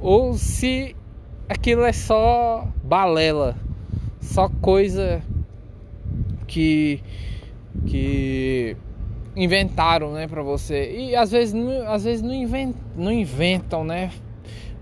ou 0.00 0.34
se 0.34 0.96
aquilo 1.48 1.82
é 1.82 1.92
só 1.92 2.66
balela, 2.82 3.56
só 4.20 4.48
coisa 4.48 5.22
que 6.46 7.02
que 7.86 8.76
inventaram, 9.36 10.12
né, 10.12 10.26
para 10.26 10.42
você. 10.42 10.92
E 10.92 11.16
às 11.16 11.30
vezes, 11.30 11.54
às 11.86 12.04
vezes 12.04 12.22
não, 12.22 12.34
invent, 12.34 12.76
não 12.96 13.12
inventam, 13.12 13.84
né? 13.84 14.10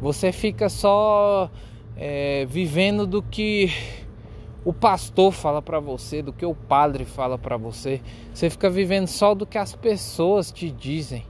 Você 0.01 0.33
fica 0.33 0.69
só 0.69 1.51
é, 1.97 2.47
vivendo 2.47 3.07
do 3.07 3.23
que 3.23 3.71
o 4.65 4.73
pastor 4.73 5.33
fala 5.33 5.63
para 5.63 5.79
você, 5.81 6.23
do 6.23 6.33
que 6.33 6.45
o 6.45 6.55
padre 6.55 7.05
fala 7.05 7.39
para 7.39 7.57
você. 7.57 8.01
Você 8.33 8.51
fica 8.51 8.69
vivendo 8.69 9.07
só 9.07 9.35
do 9.35 9.47
que 9.47 9.59
as 9.59 9.75
pessoas 9.75 10.51
te 10.51 10.71
dizem. 10.71 11.25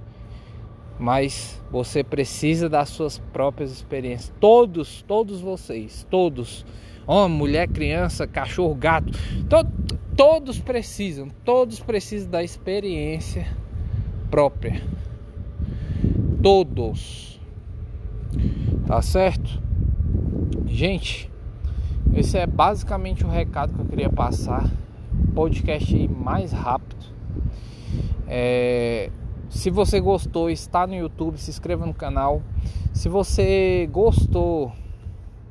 Mas 0.99 1.61
você 1.71 2.05
precisa 2.05 2.69
das 2.69 2.91
suas 2.91 3.19
próprias 3.19 3.71
experiências. 3.71 4.33
Todos, 4.39 5.03
todos 5.03 5.41
vocês, 5.41 6.07
todos. 6.11 6.65
Homem, 7.07 7.39
mulher, 7.39 7.69
criança, 7.69 8.27
cachorro, 8.27 8.75
gato. 8.75 9.11
To 9.49 9.65
todos 10.21 10.59
precisam, 10.59 11.31
todos 11.47 11.81
precisam 11.81 12.31
da 12.31 12.45
experiência 12.45 13.47
própria. 14.31 14.83
Todos. 16.43 17.41
Tá 18.87 19.01
certo? 19.01 19.63
Gente, 20.67 21.31
esse 22.15 22.37
é 22.37 22.47
basicamente 22.47 23.25
o 23.25 23.31
recado 23.31 23.73
que 23.73 23.81
eu 23.81 23.87
queria 23.87 24.11
passar. 24.11 24.71
Podcast 25.35 26.07
mais 26.09 26.53
rápido. 26.53 27.07
É, 28.29 29.11
se 29.49 29.71
você 29.71 30.01
gostou, 30.01 30.51
está 30.51 30.87
no 30.87 30.95
YouTube, 30.95 31.39
se 31.39 31.49
inscreva 31.49 31.87
no 31.87 31.95
canal. 31.95 32.43
Se 32.93 33.09
você 33.09 33.89
gostou, 33.91 34.71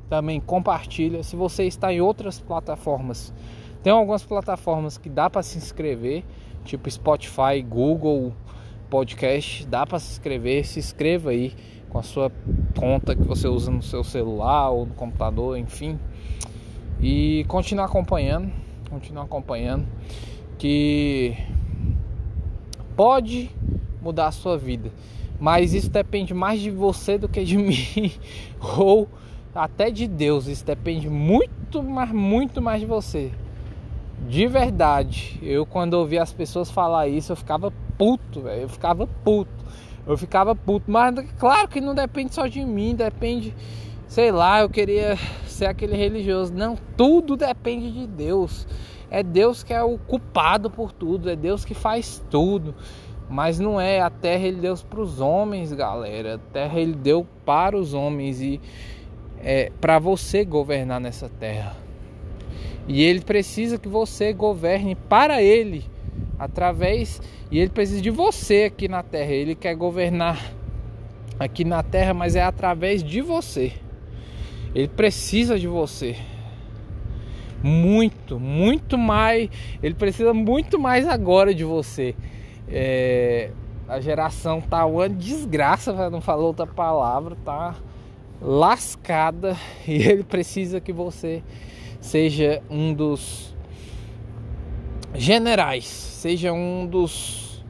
também 0.08 0.38
compartilha. 0.38 1.24
Se 1.24 1.34
você 1.34 1.64
está 1.64 1.92
em 1.92 2.00
outras 2.00 2.38
plataformas, 2.38 3.34
tem 3.82 3.92
algumas 3.92 4.22
plataformas 4.22 4.98
que 4.98 5.08
dá 5.08 5.28
para 5.28 5.42
se 5.42 5.58
inscrever, 5.58 6.24
tipo 6.64 6.90
Spotify, 6.90 7.62
Google 7.66 8.32
Podcast, 8.88 9.66
dá 9.66 9.86
para 9.86 9.98
se 9.98 10.12
inscrever. 10.12 10.66
Se 10.66 10.78
inscreva 10.78 11.30
aí 11.30 11.54
com 11.88 11.98
a 11.98 12.02
sua 12.02 12.30
conta 12.78 13.14
que 13.14 13.22
você 13.22 13.48
usa 13.48 13.70
no 13.70 13.82
seu 13.82 14.04
celular 14.04 14.70
ou 14.70 14.86
no 14.86 14.94
computador, 14.94 15.56
enfim 15.56 15.98
e 17.02 17.44
continuar 17.48 17.86
acompanhando, 17.86 18.52
continuar 18.90 19.24
acompanhando 19.24 19.86
que 20.58 21.34
pode 22.94 23.50
mudar 24.02 24.26
a 24.26 24.32
sua 24.32 24.58
vida, 24.58 24.92
mas 25.38 25.72
isso 25.72 25.88
depende 25.88 26.34
mais 26.34 26.60
de 26.60 26.70
você 26.70 27.16
do 27.16 27.28
que 27.28 27.42
de 27.42 27.56
mim 27.58 28.12
ou 28.78 29.08
até 29.54 29.90
de 29.90 30.06
Deus. 30.06 30.46
Isso 30.46 30.64
depende 30.64 31.08
muito, 31.08 31.82
mas 31.82 32.12
muito 32.12 32.60
mais 32.60 32.80
de 32.80 32.86
você. 32.86 33.32
De 34.26 34.46
verdade, 34.46 35.38
eu 35.42 35.64
quando 35.66 35.94
ouvi 35.94 36.18
as 36.18 36.32
pessoas 36.32 36.70
falar 36.70 37.08
isso, 37.08 37.32
eu 37.32 37.36
ficava 37.36 37.72
puto, 37.98 38.42
véio, 38.42 38.62
eu 38.62 38.68
ficava 38.68 39.06
puto. 39.06 39.64
Eu 40.06 40.16
ficava 40.16 40.54
puto, 40.54 40.90
mas 40.90 41.14
claro 41.38 41.68
que 41.68 41.80
não 41.80 41.94
depende 41.94 42.34
só 42.34 42.46
de 42.46 42.64
mim, 42.64 42.94
depende, 42.94 43.54
sei 44.06 44.32
lá, 44.32 44.60
eu 44.60 44.68
queria 44.68 45.16
ser 45.46 45.66
aquele 45.66 45.94
religioso. 45.94 46.52
Não, 46.52 46.76
tudo 46.96 47.36
depende 47.36 47.92
de 47.92 48.06
Deus. 48.06 48.66
É 49.10 49.22
Deus 49.22 49.62
que 49.62 49.74
é 49.74 49.82
o 49.82 49.98
culpado 49.98 50.70
por 50.70 50.92
tudo, 50.92 51.28
é 51.28 51.36
Deus 51.36 51.64
que 51.64 51.74
faz 51.74 52.22
tudo. 52.30 52.74
Mas 53.28 53.60
não 53.60 53.80
é, 53.80 54.00
a 54.00 54.10
terra 54.10 54.46
ele 54.46 54.60
deu 54.60 54.74
para 54.76 55.00
os 55.00 55.20
homens, 55.20 55.72
galera. 55.72 56.36
A 56.36 56.52
terra 56.52 56.80
ele 56.80 56.94
deu 56.94 57.26
para 57.44 57.76
os 57.76 57.94
homens 57.94 58.40
e 58.40 58.60
é 59.38 59.70
para 59.80 59.98
você 59.98 60.44
governar 60.44 61.00
nessa 61.00 61.28
terra. 61.28 61.76
E 62.92 63.04
ele 63.04 63.20
precisa 63.20 63.78
que 63.78 63.88
você 63.88 64.32
governe 64.32 64.96
para 64.96 65.40
ele 65.40 65.84
através 66.36 67.22
e 67.48 67.56
ele 67.60 67.70
precisa 67.70 68.02
de 68.02 68.10
você 68.10 68.64
aqui 68.64 68.88
na 68.88 69.00
terra. 69.00 69.30
Ele 69.30 69.54
quer 69.54 69.76
governar 69.76 70.52
aqui 71.38 71.64
na 71.64 71.84
terra, 71.84 72.12
mas 72.12 72.34
é 72.34 72.42
através 72.42 73.00
de 73.04 73.20
você. 73.20 73.74
Ele 74.74 74.88
precisa 74.88 75.56
de 75.56 75.68
você. 75.68 76.16
Muito, 77.62 78.40
muito 78.40 78.98
mais. 78.98 79.48
Ele 79.80 79.94
precisa 79.94 80.34
muito 80.34 80.76
mais 80.76 81.06
agora 81.06 81.54
de 81.54 81.62
você. 81.62 82.16
É, 82.66 83.52
a 83.86 84.00
geração 84.00 84.60
tá 84.60 84.84
uma 84.84 85.08
desgraça, 85.08 86.10
não 86.10 86.20
falou 86.20 86.48
outra 86.48 86.66
palavra, 86.66 87.36
tá 87.44 87.76
lascada 88.42 89.56
e 89.86 90.02
ele 90.02 90.24
precisa 90.24 90.80
que 90.80 90.92
você 90.92 91.40
seja 92.00 92.62
um 92.70 92.92
dos 92.94 93.54
generais, 95.14 95.86
seja 95.86 96.52
um 96.52 96.86
dos 96.86 97.64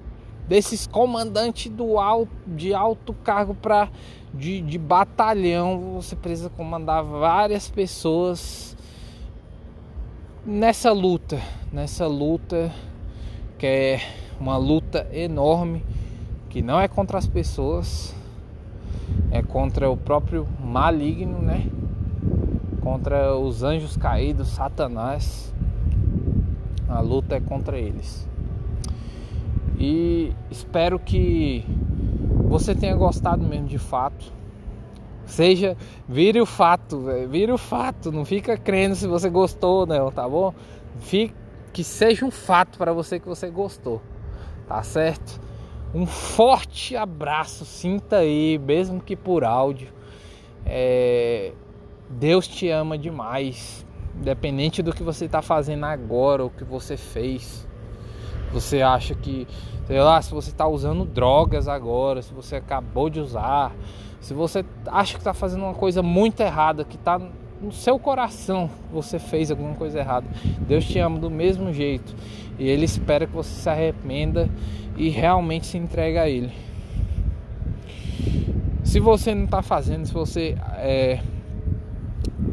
desses 0.48 0.86
comandantes 0.86 1.70
do 1.70 1.98
alto, 1.98 2.32
de 2.46 2.74
alto 2.74 3.12
cargo 3.12 3.54
para 3.54 3.88
de, 4.34 4.60
de 4.60 4.78
batalhão, 4.78 5.94
você 5.94 6.14
precisa 6.14 6.50
comandar 6.50 7.04
várias 7.04 7.68
pessoas 7.68 8.76
nessa 10.44 10.92
luta, 10.92 11.40
nessa 11.72 12.06
luta 12.06 12.72
que 13.58 13.66
é 13.66 14.00
uma 14.40 14.56
luta 14.56 15.06
enorme, 15.12 15.84
que 16.48 16.62
não 16.62 16.80
é 16.80 16.88
contra 16.88 17.18
as 17.18 17.26
pessoas, 17.26 18.14
é 19.30 19.42
contra 19.42 19.90
o 19.90 19.96
próprio 19.96 20.48
maligno, 20.58 21.42
né? 21.42 21.66
Contra 22.90 23.36
os 23.36 23.62
anjos 23.62 23.96
caídos, 23.96 24.48
Satanás. 24.48 25.54
A 26.88 26.98
luta 26.98 27.36
é 27.36 27.40
contra 27.40 27.78
eles. 27.78 28.28
E 29.78 30.32
espero 30.50 30.98
que 30.98 31.64
você 32.48 32.74
tenha 32.74 32.96
gostado 32.96 33.44
mesmo 33.44 33.68
de 33.68 33.78
fato. 33.78 34.32
Seja, 35.24 35.76
vire 36.08 36.40
o 36.40 36.44
fato, 36.44 37.02
véio, 37.02 37.28
vire 37.28 37.52
o 37.52 37.56
fato, 37.56 38.10
não 38.10 38.24
fica 38.24 38.56
crendo 38.56 38.96
se 38.96 39.06
você 39.06 39.30
gostou 39.30 39.86
não, 39.86 40.10
tá 40.10 40.28
bom? 40.28 40.52
Fique, 40.98 41.32
que 41.72 41.84
seja 41.84 42.26
um 42.26 42.30
fato 42.32 42.76
para 42.76 42.92
você 42.92 43.20
que 43.20 43.28
você 43.28 43.48
gostou, 43.50 44.02
tá 44.66 44.82
certo? 44.82 45.40
Um 45.94 46.06
forte 46.06 46.96
abraço, 46.96 47.64
sinta 47.64 48.16
aí, 48.16 48.58
mesmo 48.58 49.00
que 49.00 49.14
por 49.14 49.44
áudio. 49.44 49.92
É, 50.66 51.52
Deus 52.10 52.48
te 52.48 52.68
ama 52.68 52.98
demais, 52.98 53.86
independente 54.20 54.82
do 54.82 54.92
que 54.92 55.02
você 55.02 55.26
está 55.26 55.40
fazendo 55.40 55.84
agora, 55.84 56.42
ou 56.42 56.50
que 56.50 56.64
você 56.64 56.96
fez. 56.96 57.66
Você 58.52 58.82
acha 58.82 59.14
que, 59.14 59.46
sei 59.86 60.00
lá, 60.00 60.20
se 60.20 60.32
você 60.32 60.50
está 60.50 60.66
usando 60.66 61.04
drogas 61.04 61.68
agora, 61.68 62.20
se 62.20 62.34
você 62.34 62.56
acabou 62.56 63.08
de 63.08 63.20
usar, 63.20 63.72
se 64.20 64.34
você 64.34 64.64
acha 64.88 65.12
que 65.12 65.20
está 65.20 65.32
fazendo 65.32 65.62
uma 65.62 65.74
coisa 65.74 66.02
muito 66.02 66.40
errada, 66.40 66.84
que 66.84 66.96
está 66.96 67.20
no 67.60 67.70
seu 67.70 67.98
coração 67.98 68.70
você 68.90 69.18
fez 69.18 69.50
alguma 69.50 69.74
coisa 69.74 69.98
errada, 69.98 70.26
Deus 70.60 70.84
te 70.84 70.98
ama 70.98 71.18
do 71.18 71.30
mesmo 71.30 71.72
jeito 71.72 72.14
e 72.58 72.68
Ele 72.68 72.86
espera 72.86 73.26
que 73.26 73.32
você 73.32 73.50
se 73.50 73.68
arrependa 73.68 74.48
e 74.96 75.10
realmente 75.10 75.66
se 75.66 75.78
entregue 75.78 76.18
a 76.18 76.28
Ele. 76.28 76.50
Se 78.82 78.98
você 78.98 79.32
não 79.34 79.44
está 79.44 79.62
fazendo, 79.62 80.06
se 80.06 80.12
você 80.12 80.56
é, 80.78 81.20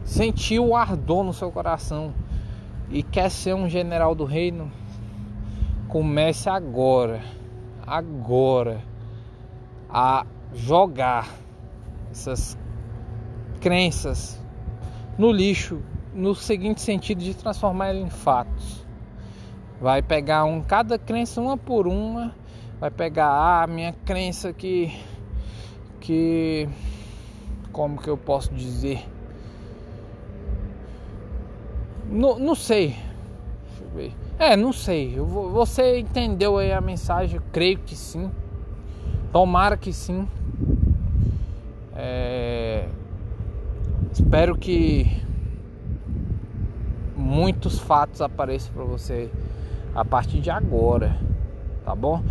sentiu 0.03 0.67
o 0.67 0.75
ardor 0.75 1.23
no 1.23 1.33
seu 1.33 1.51
coração 1.51 2.13
e 2.89 3.03
quer 3.03 3.29
ser 3.29 3.53
um 3.53 3.67
general 3.67 4.15
do 4.15 4.23
reino, 4.23 4.71
comece 5.87 6.49
agora, 6.49 7.21
agora, 7.85 8.81
a 9.89 10.25
jogar 10.53 11.29
essas 12.11 12.57
crenças 13.59 14.41
no 15.17 15.31
lixo, 15.31 15.81
no 16.13 16.33
seguinte 16.35 16.81
sentido 16.81 17.19
de 17.19 17.33
transformar 17.33 17.89
ele 17.89 18.01
em 18.01 18.09
fatos. 18.09 18.85
Vai 19.79 20.01
pegar 20.01 20.45
um 20.45 20.61
cada 20.61 20.97
crença 20.97 21.41
uma 21.41 21.57
por 21.57 21.87
uma, 21.87 22.33
vai 22.79 22.89
pegar 22.89 23.27
a 23.27 23.63
ah, 23.63 23.67
minha 23.67 23.93
crença 24.05 24.51
que 24.51 24.91
que 25.99 26.67
como 27.71 28.01
que 28.01 28.07
eu 28.07 28.17
posso 28.17 28.53
dizer? 28.53 29.05
Não, 32.09 32.39
não 32.39 32.55
sei. 32.55 32.95
Deixa 33.67 33.83
eu 33.83 33.89
ver. 33.95 34.13
É, 34.39 34.55
não 34.55 34.71
sei. 34.71 35.15
Você 35.17 35.99
entendeu 35.99 36.57
aí 36.57 36.71
a 36.71 36.81
mensagem? 36.81 37.37
Eu 37.37 37.43
creio 37.51 37.79
que 37.79 37.95
sim. 37.95 38.31
Tomara 39.31 39.75
que 39.75 39.91
sim. 39.91 40.27
É... 41.95 42.87
Espero 44.11 44.57
que 44.57 45.21
muitos 47.15 47.79
fatos 47.79 48.21
apareçam 48.21 48.73
para 48.73 48.83
você 48.83 49.29
a 49.93 50.05
partir 50.05 50.39
de 50.39 50.49
agora, 50.49 51.17
tá 51.83 51.93
bom? 51.95 52.23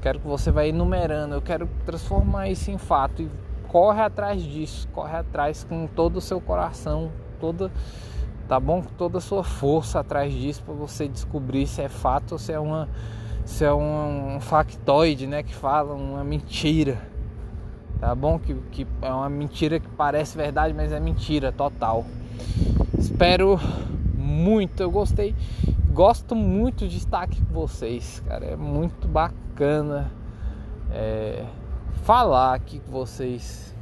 Quero 0.00 0.20
que 0.20 0.26
você 0.26 0.50
vá 0.50 0.66
enumerando. 0.66 1.34
Eu 1.34 1.42
quero 1.42 1.68
transformar 1.84 2.48
isso 2.48 2.70
em 2.70 2.78
fato 2.78 3.22
e 3.22 3.30
corre 3.68 4.02
atrás 4.02 4.42
disso, 4.42 4.86
corre 4.92 5.16
atrás 5.16 5.64
com 5.64 5.86
todo 5.86 6.18
o 6.18 6.20
seu 6.20 6.40
coração, 6.40 7.10
toda 7.40 7.70
tá 8.48 8.60
bom? 8.60 8.82
Com 8.82 8.90
toda 8.94 9.18
a 9.18 9.20
sua 9.20 9.42
força 9.42 10.00
atrás 10.00 10.32
disso 10.32 10.62
para 10.62 10.74
você 10.74 11.08
descobrir 11.08 11.66
se 11.66 11.82
é 11.82 11.88
fato 11.88 12.32
ou 12.32 12.38
se 12.38 12.52
é 12.52 12.58
uma 12.58 12.88
se 13.44 13.64
é 13.64 13.72
um, 13.72 14.36
um 14.36 14.40
factoide, 14.40 15.26
né, 15.26 15.42
que 15.42 15.54
fala 15.54 15.94
uma 15.94 16.24
mentira. 16.24 16.98
Tá 18.00 18.14
bom? 18.14 18.38
Que, 18.38 18.54
que 18.70 18.86
é 19.02 19.12
uma 19.12 19.28
mentira 19.28 19.78
que 19.78 19.88
parece 19.88 20.36
verdade, 20.36 20.74
mas 20.74 20.92
é 20.92 21.00
mentira 21.00 21.52
total. 21.52 22.04
Espero 22.98 23.58
muito. 24.16 24.82
Eu 24.82 24.90
gostei, 24.90 25.34
gosto 25.90 26.34
muito 26.34 26.88
de 26.88 26.98
estar 26.98 27.22
aqui 27.22 27.40
com 27.44 27.54
vocês, 27.54 28.22
cara. 28.26 28.44
É 28.46 28.56
muito 28.56 29.06
bacana 29.06 30.10
é, 30.90 31.44
falar 32.02 32.54
aqui 32.54 32.80
com 32.80 32.90
vocês. 32.90 33.74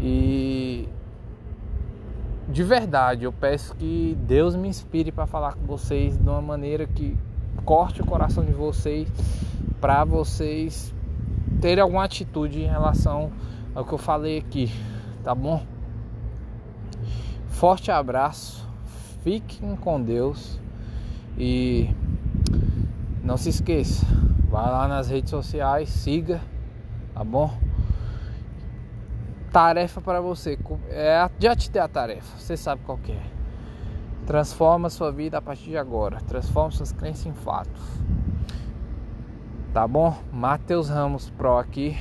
E 0.00 0.88
de 2.54 2.62
verdade, 2.62 3.24
eu 3.24 3.32
peço 3.32 3.74
que 3.74 4.16
Deus 4.20 4.54
me 4.54 4.68
inspire 4.68 5.10
para 5.10 5.26
falar 5.26 5.54
com 5.54 5.66
vocês 5.66 6.16
de 6.16 6.22
uma 6.22 6.40
maneira 6.40 6.86
que 6.86 7.18
corte 7.64 8.00
o 8.00 8.06
coração 8.06 8.44
de 8.44 8.52
vocês 8.52 9.08
para 9.80 10.04
vocês 10.04 10.94
terem 11.60 11.82
alguma 11.82 12.04
atitude 12.04 12.62
em 12.62 12.68
relação 12.68 13.32
ao 13.74 13.84
que 13.84 13.92
eu 13.92 13.98
falei 13.98 14.38
aqui, 14.38 14.70
tá 15.24 15.34
bom? 15.34 15.66
Forte 17.48 17.90
abraço, 17.90 18.64
fiquem 19.24 19.74
com 19.74 20.00
Deus 20.00 20.60
e 21.36 21.90
não 23.24 23.36
se 23.36 23.48
esqueça, 23.48 24.06
vai 24.48 24.70
lá 24.70 24.86
nas 24.86 25.08
redes 25.08 25.30
sociais, 25.30 25.88
siga, 25.88 26.40
tá 27.12 27.24
bom? 27.24 27.63
Tarefa 29.54 30.00
para 30.00 30.20
você, 30.20 30.58
é, 30.88 31.30
já 31.38 31.54
te 31.54 31.70
dei 31.70 31.80
a 31.80 31.86
tarefa, 31.86 32.36
você 32.36 32.56
sabe 32.56 32.82
qual 32.84 32.98
é. 33.08 33.22
Transforma 34.26 34.90
sua 34.90 35.12
vida 35.12 35.38
a 35.38 35.40
partir 35.40 35.70
de 35.70 35.78
agora, 35.78 36.18
transforma 36.22 36.72
suas 36.72 36.90
crenças 36.90 37.24
em 37.24 37.32
fatos. 37.32 37.80
Tá 39.72 39.86
bom? 39.86 40.18
Matheus 40.32 40.88
Ramos 40.88 41.30
Pro 41.30 41.56
aqui. 41.56 41.96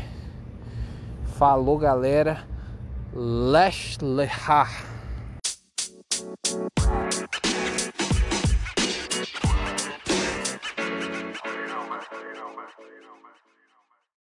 Falou, 1.37 1.77
galera. 1.77 2.43
Leslie 3.13 4.25